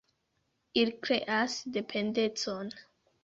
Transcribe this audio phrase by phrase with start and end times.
[0.83, 2.73] Ili kreas dependecon.